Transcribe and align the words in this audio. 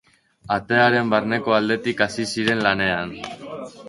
Atearen 0.53 1.11
barneko 1.11 1.53
aldetik 1.57 2.01
hasi 2.05 2.25
ziren 2.31 2.65
lanean. 2.69 3.13